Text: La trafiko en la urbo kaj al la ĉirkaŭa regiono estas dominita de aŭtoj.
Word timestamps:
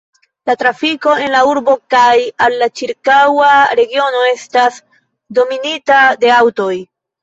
La 0.49 0.53
trafiko 0.61 1.13
en 1.25 1.33
la 1.37 1.41
urbo 1.49 1.75
kaj 1.95 2.15
al 2.47 2.57
la 2.63 2.69
ĉirkaŭa 2.83 3.53
regiono 3.83 4.27
estas 4.35 4.85
dominita 5.43 6.05
de 6.27 6.39
aŭtoj. 6.45 6.77